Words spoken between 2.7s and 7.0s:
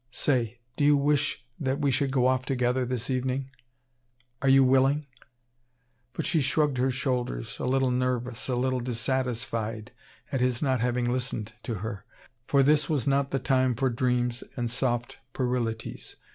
this evening are you willing?" But she shrugged her